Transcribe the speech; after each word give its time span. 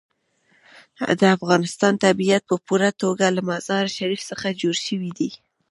د 1.19 1.21
افغانستان 1.37 1.93
طبیعت 2.05 2.43
په 2.49 2.55
پوره 2.65 2.89
توګه 3.01 3.25
له 3.35 3.41
مزارشریف 3.49 4.21
څخه 4.29 4.47
جوړ 4.61 4.75
شوی 4.87 5.11
دی. 5.19 5.31